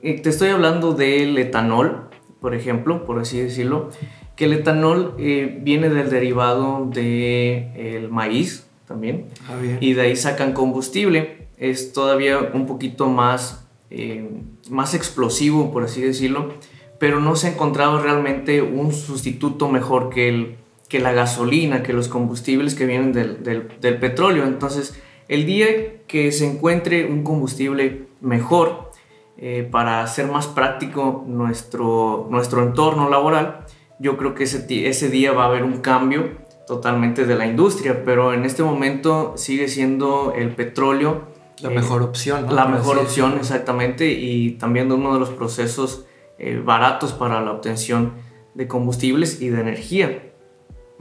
Te 0.00 0.28
estoy 0.28 0.50
hablando 0.50 0.92
del 0.92 1.36
etanol, 1.38 2.03
por 2.44 2.54
ejemplo, 2.54 3.06
por 3.06 3.18
así 3.20 3.40
decirlo, 3.40 3.88
que 4.36 4.44
el 4.44 4.52
etanol 4.52 5.14
eh, 5.18 5.60
viene 5.62 5.88
del 5.88 6.10
derivado 6.10 6.90
del 6.92 8.10
maíz 8.10 8.66
también 8.86 9.24
Ah, 9.48 9.54
y 9.80 9.94
de 9.94 10.02
ahí 10.02 10.14
sacan 10.14 10.52
combustible. 10.52 11.48
Es 11.56 11.94
todavía 11.94 12.50
un 12.52 12.66
poquito 12.66 13.08
más, 13.08 13.66
eh, 13.90 14.28
más 14.68 14.92
explosivo, 14.92 15.72
por 15.72 15.84
así 15.84 16.02
decirlo, 16.02 16.52
pero 16.98 17.18
no 17.18 17.34
se 17.34 17.46
ha 17.46 17.52
encontrado 17.52 17.98
realmente 18.02 18.60
un 18.60 18.92
sustituto 18.92 19.70
mejor 19.70 20.10
que, 20.10 20.28
el, 20.28 20.56
que 20.90 20.98
la 21.00 21.12
gasolina, 21.12 21.82
que 21.82 21.94
los 21.94 22.08
combustibles 22.08 22.74
que 22.74 22.84
vienen 22.84 23.14
del, 23.14 23.42
del- 23.42 23.68
del 23.80 23.96
petróleo. 23.98 24.44
Entonces, 24.44 25.00
el 25.28 25.46
día 25.46 25.66
que 26.06 26.30
se 26.30 26.44
encuentre 26.46 27.06
un 27.06 27.22
combustible 27.22 28.02
mejor 28.20 28.90
eh, 29.36 29.68
para 29.68 30.02
hacer 30.02 30.30
más 30.30 30.46
práctico 30.46 31.24
nuestro, 31.26 32.28
nuestro 32.30 32.62
entorno 32.62 33.08
laboral, 33.10 33.66
yo 33.98 34.16
creo 34.16 34.34
que 34.34 34.44
ese, 34.44 34.88
ese 34.88 35.10
día 35.10 35.32
va 35.32 35.44
a 35.44 35.46
haber 35.46 35.64
un 35.64 35.78
cambio 35.78 36.38
totalmente 36.66 37.26
de 37.26 37.34
la 37.34 37.46
industria, 37.46 38.04
pero 38.04 38.32
en 38.32 38.44
este 38.44 38.62
momento 38.62 39.34
sigue 39.36 39.68
siendo 39.68 40.32
el 40.34 40.54
petróleo 40.54 41.28
La 41.60 41.70
eh, 41.70 41.74
mejor 41.74 42.02
opción, 42.02 42.46
¿no? 42.46 42.52
la 42.52 42.66
mejor 42.66 42.98
opción, 42.98 43.34
exactamente, 43.38 44.12
y 44.12 44.52
también 44.52 44.90
uno 44.90 45.14
de 45.14 45.20
los 45.20 45.30
procesos 45.30 46.06
eh, 46.38 46.62
baratos 46.64 47.12
para 47.12 47.40
la 47.40 47.52
obtención 47.52 48.12
de 48.54 48.68
combustibles 48.68 49.40
y 49.40 49.48
de 49.48 49.60
energía. 49.60 50.32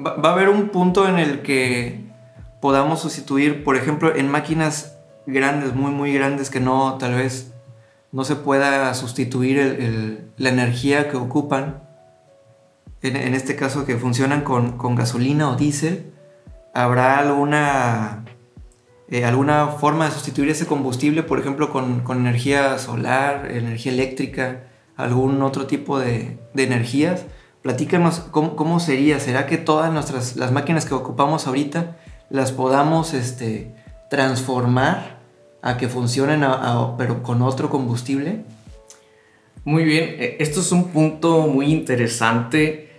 Va, 0.03 0.15
va 0.15 0.29
a 0.29 0.33
haber 0.33 0.49
un 0.49 0.69
punto 0.69 1.07
en 1.07 1.19
el 1.19 1.43
que 1.43 2.03
podamos 2.61 3.01
sustituir, 3.01 3.63
por 3.63 3.75
ejemplo, 3.75 4.15
en 4.15 4.29
máquinas 4.29 4.97
grandes, 5.27 5.73
muy, 5.75 5.91
muy 5.91 6.13
grandes, 6.13 6.49
que 6.49 6.59
no, 6.59 6.97
tal 6.97 7.13
vez 7.13 7.52
no 8.13 8.23
se 8.23 8.35
pueda 8.35 8.93
sustituir 8.93 10.31
la 10.37 10.49
energía 10.49 11.09
que 11.09 11.17
ocupan. 11.17 11.83
En, 13.01 13.33
este 13.33 13.57
caso, 13.57 13.85
que 13.85 13.97
funcionan 13.97 14.43
con, 14.43 14.95
gasolina 14.95 15.49
o 15.49 15.55
diésel, 15.57 16.13
¿habrá 16.73 17.17
alguna, 17.17 18.23
eh, 19.09 19.25
alguna 19.25 19.67
forma 19.67 20.05
de 20.05 20.11
sustituir 20.11 20.49
ese 20.49 20.67
combustible, 20.67 21.23
por 21.23 21.39
ejemplo, 21.39 21.69
con, 21.69 21.99
con 22.01 22.19
energía 22.19 22.77
solar, 22.77 23.51
energía 23.51 23.91
eléctrica, 23.91 24.67
algún 24.95 25.41
otro 25.41 25.65
tipo 25.65 25.99
de, 25.99 26.37
de 26.53 26.63
energías? 26.63 27.25
Platícanos 27.61 28.19
cómo, 28.19 28.55
cómo 28.55 28.79
sería. 28.79 29.19
¿Será 29.19 29.47
que 29.47 29.57
todas 29.57 29.91
nuestras 29.91 30.37
las 30.37 30.53
máquinas 30.53 30.85
que 30.85 30.93
ocupamos 30.93 31.47
ahorita 31.47 31.97
las 32.29 32.51
podamos 32.51 33.13
este, 33.13 33.75
transformar 34.09 35.12
a 35.63 35.77
que 35.77 35.87
funcionen 35.87 36.43
pero 36.97 37.23
con 37.23 37.41
otro 37.41 37.69
combustible? 37.71 38.43
Muy 39.65 39.83
bien, 39.83 40.15
eh, 40.19 40.37
esto 40.39 40.59
es 40.59 40.71
un 40.71 40.89
punto 40.89 41.47
muy 41.47 41.71
interesante 41.71 42.91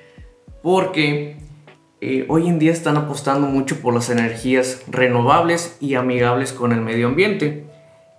porque 0.62 1.37
eh, 2.00 2.25
hoy 2.28 2.49
en 2.49 2.59
día 2.59 2.73
están 2.73 2.97
apostando 2.97 3.47
mucho 3.47 3.80
por 3.80 3.94
las 3.94 4.11
energías 4.11 4.83
renovables 4.88 5.76
y 5.80 5.94
amigables 5.94 6.52
con 6.52 6.73
el 6.73 6.80
medio 6.80 7.06
ambiente. 7.06 7.66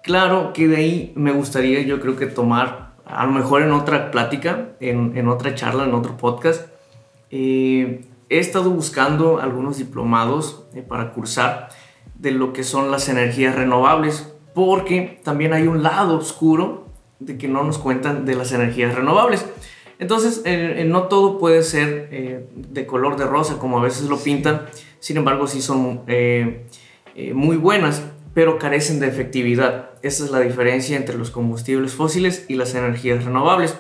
Claro 0.04 0.54
que 0.54 0.68
de 0.68 0.78
ahí 0.78 1.14
me 1.16 1.32
gustaría 1.32 1.82
yo 1.82 2.00
creo 2.00 2.16
que 2.16 2.28
tomar, 2.28 2.94
a 3.06 3.26
lo 3.26 3.32
mejor 3.32 3.64
en 3.64 3.72
otra 3.72 4.12
plática, 4.12 4.70
en, 4.80 5.18
en 5.18 5.28
otra 5.28 5.56
charla, 5.56 5.84
en 5.84 5.94
otro 5.94 6.16
podcast, 6.16 6.68
eh, 7.32 8.06
he 8.30 8.40
estado 8.40 8.70
buscando 8.70 9.40
algunos 9.40 9.78
diplomados 9.78 10.64
eh, 10.74 10.82
para 10.82 11.12
cursar 11.12 11.70
de 12.16 12.32
lo 12.32 12.54
que 12.54 12.64
son 12.64 12.92
las 12.92 13.10
energías 13.10 13.56
renovables, 13.56 14.34
porque 14.56 15.20
también 15.24 15.54
hay 15.54 15.68
un 15.68 15.84
lado 15.84 16.18
oscuro 16.18 16.88
de 17.20 17.38
que 17.38 17.48
no 17.48 17.64
nos 17.64 17.78
cuentan 17.78 18.26
de 18.26 18.34
las 18.34 18.52
energías 18.52 18.96
renovables. 18.96 19.46
Entonces, 20.00 20.42
eh, 20.46 20.84
no 20.88 21.04
todo 21.04 21.38
puede 21.38 21.62
ser 21.62 22.10
eh, 22.12 22.48
de 22.56 22.86
color 22.88 23.16
de 23.16 23.26
rosa, 23.26 23.60
como 23.60 23.80
a 23.80 23.84
veces 23.84 24.10
lo 24.10 24.18
pintan, 24.18 24.64
sin 25.06 25.18
embargo, 25.18 25.46
sí 25.46 25.62
son 25.62 26.02
eh, 26.08 26.66
eh, 27.14 27.36
muy 27.36 27.58
buenas, 27.58 28.02
pero 28.34 28.58
carecen 28.58 29.00
de 29.00 29.08
efectividad. 29.08 29.92
Esa 30.02 30.26
es 30.26 30.32
la 30.32 30.40
diferencia 30.40 30.98
entre 30.98 31.16
los 31.16 31.30
combustibles 31.30 31.94
fósiles 31.94 32.46
y 32.48 32.56
las 32.56 32.74
energías 32.74 33.24
renovables. 33.24 33.78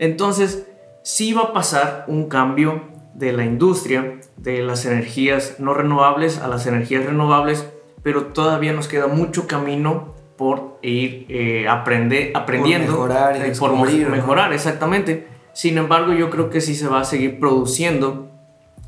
Entonces, 0.00 0.66
sí 1.04 1.32
va 1.34 1.42
a 1.42 1.52
pasar 1.52 2.04
un 2.08 2.28
cambio 2.28 2.82
de 3.14 3.32
la 3.32 3.44
industria, 3.44 4.18
de 4.36 4.60
las 4.64 4.84
energías 4.86 5.60
no 5.60 5.72
renovables 5.72 6.38
a 6.38 6.48
las 6.48 6.66
energías 6.66 7.06
renovables, 7.06 7.64
pero 8.02 8.26
todavía 8.26 8.72
nos 8.72 8.88
queda 8.88 9.06
mucho 9.06 9.46
camino 9.46 10.14
por 10.36 10.78
ir 10.82 11.26
eh, 11.28 11.66
aprende- 11.68 12.30
aprendiendo, 12.34 12.92
mejorar 12.92 13.36
y 13.36 13.50
eh, 13.50 13.52
por 13.58 13.72
mejorar, 14.10 14.52
exactamente. 14.52 15.26
Sin 15.54 15.78
embargo, 15.78 16.12
yo 16.12 16.28
creo 16.30 16.50
que 16.50 16.60
sí 16.60 16.74
se 16.74 16.86
va 16.88 17.00
a 17.00 17.04
seguir 17.04 17.38
produciendo 17.40 18.30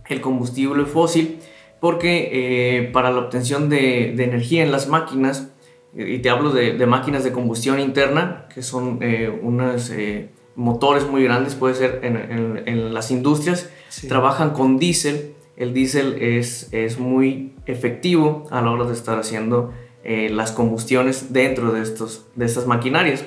el 0.08 0.20
combustible 0.20 0.84
fósil 0.84 1.40
porque 1.80 2.28
eh, 2.32 2.90
para 2.92 3.10
la 3.10 3.18
obtención 3.20 3.68
de, 3.68 4.12
de 4.16 4.24
energía 4.24 4.62
en 4.62 4.72
las 4.72 4.88
máquinas, 4.88 5.48
y 5.94 6.18
te 6.18 6.28
hablo 6.28 6.50
de, 6.50 6.72
de 6.74 6.86
máquinas 6.86 7.24
de 7.24 7.32
combustión 7.32 7.78
interna, 7.80 8.46
que 8.52 8.62
son 8.62 8.98
eh, 9.00 9.30
unos 9.42 9.90
eh, 9.90 10.28
motores 10.56 11.06
muy 11.06 11.22
grandes, 11.24 11.54
puede 11.54 11.74
ser 11.74 12.00
en, 12.02 12.16
en- 12.16 12.62
en 12.66 12.92
las 12.94 13.10
industrias, 13.10 13.70
Sí. 13.88 14.06
trabajan 14.08 14.50
con 14.50 14.78
diésel. 14.78 15.34
El 15.58 15.74
diésel 15.74 16.22
es, 16.22 16.68
es 16.72 16.98
muy 16.98 17.52
efectivo 17.66 18.44
a 18.50 18.62
la 18.62 18.70
hora 18.70 18.84
de 18.84 18.92
estar 18.94 19.18
haciendo 19.18 19.72
eh, 20.04 20.30
las 20.30 20.52
combustiones 20.52 21.32
dentro 21.32 21.72
de, 21.72 21.82
estos, 21.82 22.26
de 22.36 22.46
estas 22.46 22.66
maquinarias. 22.66 23.24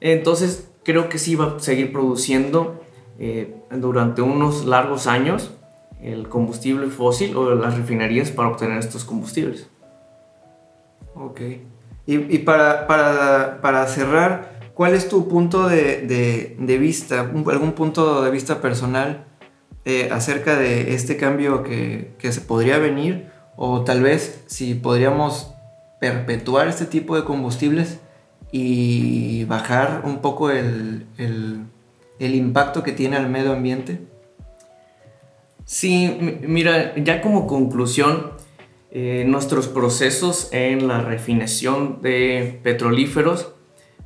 Entonces, 0.00 0.68
creo 0.84 1.08
que 1.08 1.18
sí 1.18 1.36
va 1.36 1.54
a 1.56 1.60
seguir 1.60 1.92
produciendo 1.92 2.82
eh, 3.20 3.54
durante 3.70 4.20
unos 4.22 4.64
largos 4.66 5.06
años 5.06 5.52
el 6.02 6.28
combustible 6.28 6.88
fósil 6.88 7.36
o 7.36 7.54
las 7.54 7.76
refinerías 7.78 8.32
para 8.32 8.48
obtener 8.48 8.78
estos 8.78 9.04
combustibles. 9.04 9.68
Ok. 11.14 11.40
Y, 12.06 12.16
y 12.34 12.38
para, 12.38 12.88
para, 12.88 13.60
para 13.60 13.86
cerrar, 13.86 14.58
¿cuál 14.74 14.94
es 14.94 15.08
tu 15.08 15.28
punto 15.28 15.68
de, 15.68 16.02
de- 16.02 16.56
de 16.58 16.78
vista, 16.78 17.20
algún 17.20 17.72
punto 17.72 18.22
de 18.24 18.30
vista 18.32 18.60
personal 18.60 19.26
eh, 19.84 20.08
acerca 20.12 20.56
de 20.56 20.94
este 20.94 21.16
cambio 21.16 21.62
que, 21.62 22.12
que 22.18 22.32
se 22.32 22.40
podría 22.40 22.78
venir? 22.78 23.26
O 23.56 23.82
tal 23.82 24.02
vez 24.02 24.42
si 24.46 24.74
podríamos 24.74 25.52
perpetuar 26.00 26.68
este 26.68 26.86
tipo 26.86 27.16
de 27.16 27.24
combustibles 27.24 28.00
y 28.50 29.44
bajar 29.44 30.02
un 30.04 30.18
poco 30.20 30.50
el, 30.50 31.06
el- 31.18 31.66
impacto 32.34 32.82
que 32.82 32.92
tiene 32.92 33.16
al 33.16 33.28
medio 33.28 33.52
ambiente. 33.52 34.00
Sí, 35.64 36.16
mi- 36.20 36.46
mira, 36.46 36.94
ya 36.96 37.20
como 37.20 37.46
conclusión, 37.46 38.32
eh, 38.90 39.24
nuestros 39.26 39.68
procesos 39.68 40.48
en 40.52 40.86
la 40.88 41.00
refinación 41.00 42.02
de 42.02 42.60
petrolíferos 42.62 43.52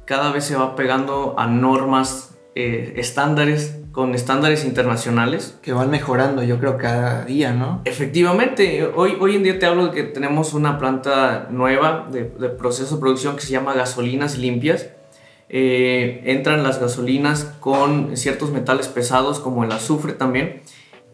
cada 0.04 0.30
vez 0.30 0.44
se 0.44 0.54
va 0.54 0.76
pegando 0.76 1.34
a 1.38 1.46
normas 1.48 2.36
eh, 2.54 2.94
estándares, 2.96 3.78
con 3.96 4.14
estándares 4.14 4.66
internacionales. 4.66 5.58
Que 5.62 5.72
van 5.72 5.88
mejorando, 5.88 6.42
yo 6.42 6.60
creo, 6.60 6.76
cada 6.76 7.24
día, 7.24 7.54
¿no? 7.54 7.80
Efectivamente, 7.86 8.84
hoy, 8.84 9.16
hoy 9.18 9.36
en 9.36 9.42
día 9.42 9.58
te 9.58 9.64
hablo 9.64 9.86
de 9.86 9.92
que 9.92 10.02
tenemos 10.02 10.52
una 10.52 10.78
planta 10.78 11.48
nueva 11.50 12.06
de, 12.12 12.24
de 12.24 12.50
proceso 12.50 12.96
de 12.96 13.00
producción 13.00 13.36
que 13.36 13.40
se 13.40 13.52
llama 13.52 13.72
gasolinas 13.72 14.36
limpias. 14.36 14.90
Eh, 15.48 16.20
entran 16.26 16.62
las 16.62 16.78
gasolinas 16.78 17.54
con 17.58 18.18
ciertos 18.18 18.50
metales 18.50 18.88
pesados 18.88 19.40
como 19.40 19.64
el 19.64 19.72
azufre 19.72 20.12
también 20.12 20.60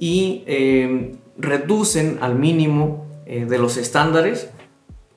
y 0.01 0.43
eh, 0.49 1.12
reducen 1.39 2.19
al 2.21 2.35
mínimo 2.35 3.07
eh, 3.27 3.45
de 3.45 3.59
los 3.59 3.77
estándares 3.77 4.51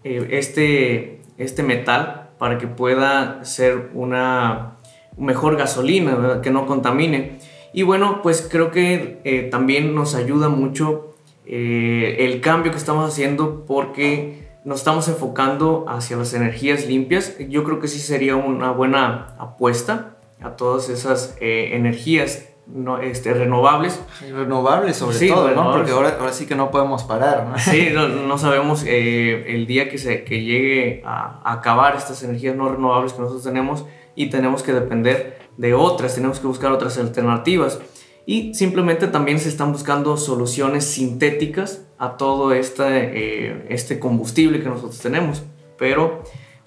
eh, 0.04 0.28
este, 0.30 1.22
este 1.40 1.64
metal 1.64 2.30
para 2.38 2.60
que 2.60 2.68
pueda 2.68 3.44
ser 3.44 3.90
una 3.96 4.76
mejor 5.18 5.58
gasolina, 5.58 6.42
que 6.44 6.52
no 6.52 6.68
contamine. 6.68 7.40
Y 7.76 7.84
bueno, 7.84 8.22
pues 8.24 8.48
creo 8.50 8.72
que 8.72 9.50
también 9.52 9.94
nos 9.94 10.16
ayuda 10.16 10.48
mucho 10.48 11.14
el 11.46 12.40
cambio 12.40 12.72
que 12.72 12.78
estamos 12.78 13.12
haciendo 13.12 13.66
porque 13.66 14.48
nos 14.64 14.80
estamos 14.80 15.10
enfocando 15.10 15.84
hacia 15.90 16.16
las 16.16 16.34
energías 16.34 16.88
limpias. 16.88 17.36
Yo 17.50 17.66
creo 17.66 17.82
que 17.82 17.90
sí 17.90 18.00
sería 18.00 18.38
una 18.38 18.72
buena 18.72 19.36
apuesta 19.38 20.16
a 20.42 20.52
todas 20.52 20.88
esas 20.88 21.36
energías 21.42 22.48
no, 22.68 23.00
este, 23.00 23.34
renovables. 23.34 24.02
Renovables 24.22 24.96
sobre 24.96 25.28
todo, 25.28 25.52
¿no? 25.52 25.72
Porque 25.72 25.92
ahora, 25.92 26.18
ahora 26.20 26.32
sí 26.32 26.46
que 26.46 26.56
no 26.56 26.72
podemos 26.72 27.04
parar, 27.04 27.46
¿no? 27.46 27.58
Sí, 27.60 27.90
no, 27.94 28.38
sabemos 28.38 28.84
eh, 28.88 29.54
el 29.54 29.68
día 29.68 29.90
que, 29.90 29.98
se, 29.98 30.24
que 30.24 30.44
llegue 30.44 31.04
a, 31.06 31.42
acabar 31.44 31.96
estas 31.96 32.24
energías 32.24 32.56
no 32.56 32.70
renovables 32.70 33.14
que 33.14 33.20
nosotros 33.20 33.44
tenemos 33.44 33.86
y 34.16 34.30
tenemos 34.30 34.64
que 34.64 34.74
depender 34.74 35.45
de 35.58 35.74
otras, 35.74 36.16
tenemos 36.16 36.40
que 36.40 36.48
buscar 36.48 36.72
otras 36.72 36.98
alternativas. 36.98 37.80
Y 38.26 38.54
simplemente 38.56 39.08
también 39.08 39.40
se 39.40 39.50
están 39.50 39.72
buscando 39.72 40.18
soluciones 40.18 40.86
sintéticas 40.86 41.86
a 41.98 42.18
todo 42.18 42.54
este, 42.54 43.74
este 43.74 44.00
combustible 44.00 44.62
que 44.62 44.70
nosotros 44.70 45.00
tenemos. 45.00 45.44
Pero 45.78 46.24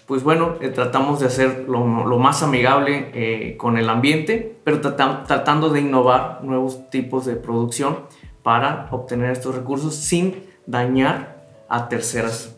pues 0.07 0.23
bueno, 0.23 0.55
eh, 0.61 0.69
tratamos 0.71 1.21
de 1.21 1.27
hacer 1.27 1.67
lo, 1.69 1.85
más 1.85 2.43
amigable 2.43 3.11
eh, 3.13 3.57
con 3.59 3.77
el 3.77 3.91
ambiente, 3.91 4.57
pero 4.65 4.81
tratando 4.81 5.69
de 5.69 5.81
innovar 5.81 6.43
nuevos 6.43 6.89
tipos 6.89 7.27
de 7.27 7.37
producción 7.37 8.05
para 8.43 8.89
obtener 8.91 9.33
estos 9.33 9.55
recursos 9.55 9.95
sin 9.95 10.45
dañar 10.67 11.45
a 11.69 11.91
terceras, 11.91 12.57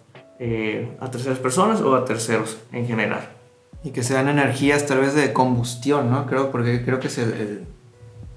a 1.00 1.10
terceras 1.10 1.38
personas 1.40 1.80
o 1.80 1.96
a 1.96 2.04
terceros 2.04 2.58
en 2.70 2.86
general. 2.86 3.39
Y 3.82 3.90
que 3.90 4.02
sean 4.02 4.28
energías 4.28 4.86
tal 4.86 5.00
vez 5.00 5.14
de 5.14 5.32
combustión, 5.32 6.10
¿no? 6.10 6.26
Creo, 6.26 6.50
porque 6.50 6.84
creo 6.84 7.00
que 7.00 7.08
es 7.08 7.18
el, 7.18 7.66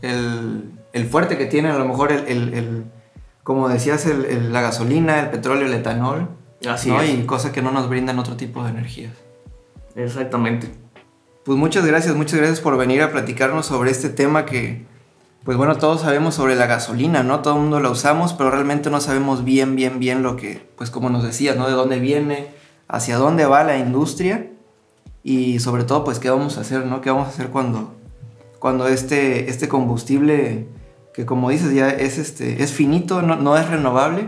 el, 0.01 1.05
fuerte 1.07 1.37
que 1.37 1.45
tiene 1.45 1.69
a 1.69 1.77
lo 1.77 1.85
mejor 1.85 2.11
el, 2.11 2.85
como 3.43 3.67
decías, 3.67 4.05
la 4.05 4.61
gasolina, 4.61 5.19
el 5.19 5.29
petróleo, 5.29 5.67
el 5.67 5.73
etanol 5.73 6.29
Así 6.69 6.89
Y 6.91 7.25
cosas 7.25 7.51
que 7.51 7.61
no 7.61 7.71
nos 7.71 7.89
brindan 7.89 8.19
otro 8.19 8.35
tipo 8.37 8.63
de 8.63 8.69
energías. 8.69 9.13
Exactamente. 9.95 10.71
Pues 11.43 11.57
muchas 11.57 11.85
gracias, 11.85 12.15
muchas 12.15 12.39
gracias 12.39 12.61
por 12.61 12.77
venir 12.77 13.01
a 13.01 13.11
platicarnos 13.11 13.65
sobre 13.65 13.91
este 13.91 14.09
tema 14.09 14.45
que, 14.45 14.85
pues 15.43 15.57
bueno, 15.57 15.75
todos 15.75 16.01
sabemos 16.01 16.35
sobre 16.35 16.55
la 16.55 16.67
gasolina, 16.67 17.21
¿no? 17.21 17.41
Todo 17.41 17.55
el 17.55 17.61
mundo 17.61 17.81
la 17.81 17.89
usamos, 17.89 18.33
pero 18.33 18.49
realmente 18.49 18.89
no 18.89 19.01
sabemos 19.01 19.43
bien, 19.43 19.75
bien, 19.75 19.99
bien 19.99 20.23
lo 20.23 20.37
que, 20.37 20.65
pues 20.77 20.89
como 20.89 21.09
nos 21.09 21.23
decías, 21.23 21.57
¿no? 21.57 21.67
De 21.67 21.73
dónde 21.73 21.99
viene, 21.99 22.47
hacia 22.87 23.17
dónde 23.17 23.45
va 23.45 23.65
la 23.65 23.77
industria 23.77 24.47
y 25.23 25.59
sobre 25.59 25.85
todo, 25.85 26.03
pues 26.03 26.19
qué 26.19 26.29
vamos 26.29 26.57
a 26.57 26.61
hacer, 26.61 26.85
¿no? 26.85 27.01
¿Qué 27.01 27.09
vamos 27.09 27.27
a 27.27 27.29
hacer 27.29 27.49
cuando, 27.49 27.93
cuando 28.59 28.87
este, 28.87 29.49
este 29.49 29.69
combustible, 29.69 30.67
que 31.13 31.25
como 31.25 31.49
dices, 31.49 31.73
ya 31.73 31.89
es, 31.89 32.17
este, 32.17 32.61
es 32.61 32.73
finito, 32.73 33.21
no, 33.21 33.37
no 33.37 33.57
es 33.57 33.69
renovable, 33.69 34.27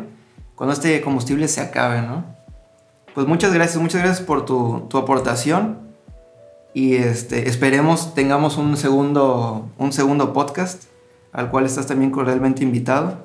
cuando 0.56 0.74
este 0.74 1.02
combustible 1.02 1.48
se 1.48 1.62
acabe, 1.62 2.02
¿no? 2.02 2.36
Pues 3.14 3.28
muchas 3.28 3.54
gracias, 3.54 3.82
muchas 3.82 4.02
gracias 4.02 4.26
por 4.26 4.46
tu, 4.46 4.90
aportación. 4.98 5.80
Y 6.74 6.96
este, 6.96 7.48
esperemos 7.48 8.14
tengamos 8.14 8.58
un 8.58 8.76
segundo, 8.76 9.70
un 9.78 9.94
segundo 9.94 10.34
podcast 10.34 10.84
al 11.32 11.50
cual 11.50 11.66
estás 11.66 11.88
también 11.88 12.12
cordialmente 12.12 12.64
invitado. 12.64 13.20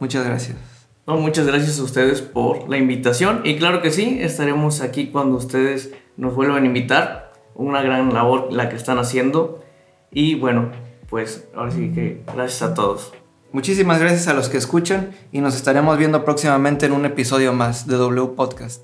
Muchas 0.00 0.24
gracias. 0.24 0.71
No, 1.06 1.16
muchas 1.16 1.46
gracias 1.48 1.80
a 1.80 1.82
ustedes 1.82 2.22
por 2.22 2.68
la 2.68 2.78
invitación 2.78 3.40
y 3.42 3.56
claro 3.56 3.82
que 3.82 3.90
sí, 3.90 4.18
estaremos 4.20 4.80
aquí 4.82 5.08
cuando 5.08 5.36
ustedes 5.36 5.92
nos 6.16 6.34
vuelvan 6.34 6.62
a 6.62 6.66
invitar. 6.66 7.32
Una 7.54 7.82
gran 7.82 8.14
labor 8.14 8.52
la 8.52 8.68
que 8.68 8.76
están 8.76 8.98
haciendo 8.98 9.62
y 10.10 10.36
bueno, 10.36 10.70
pues 11.10 11.48
ahora 11.54 11.70
sí 11.70 11.92
que 11.92 12.22
gracias 12.34 12.62
a 12.62 12.74
todos. 12.74 13.12
Muchísimas 13.52 14.00
gracias 14.00 14.28
a 14.28 14.32
los 14.32 14.48
que 14.48 14.56
escuchan 14.56 15.10
y 15.32 15.40
nos 15.40 15.54
estaremos 15.54 15.98
viendo 15.98 16.24
próximamente 16.24 16.86
en 16.86 16.92
un 16.92 17.04
episodio 17.04 17.52
más 17.52 17.86
de 17.86 17.96
W 17.96 18.28
Podcast. 18.28 18.82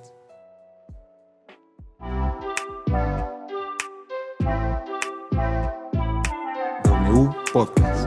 W 6.85 7.31
Podcast. 7.53 7.98